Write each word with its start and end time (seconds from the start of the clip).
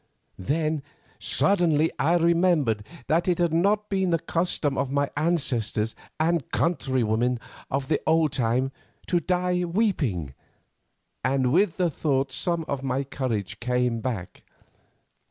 "Then 0.39 0.81
suddenly 1.19 1.91
I 1.99 2.17
remembered 2.17 2.83
that 3.05 3.27
it 3.27 3.37
had 3.37 3.53
not 3.53 3.87
been 3.87 4.09
the 4.09 4.17
custom 4.17 4.75
of 4.75 4.89
my 4.91 5.11
ancestors 5.15 5.93
and 6.19 6.49
countrywomen 6.49 7.39
of 7.69 7.87
the 7.87 8.01
old 8.07 8.31
time 8.31 8.71
to 9.05 9.19
die 9.19 9.63
weeping, 9.63 10.33
and 11.23 11.51
with 11.53 11.77
the 11.77 11.91
thought 11.91 12.31
some 12.31 12.65
of 12.67 12.81
my 12.81 13.03
courage 13.03 13.59
came 13.59 13.99
back. 14.01 14.41